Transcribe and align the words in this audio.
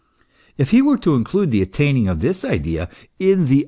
If 0.57 0.71
he 0.71 0.81
were 0.81 0.97
to 0.97 1.13
include 1.13 1.51
the 1.51 1.61
attaining 1.61 2.07
of 2.07 2.21
this 2.21 2.43
idea 2.43 2.89
in 3.19 3.45
the 3.45 3.59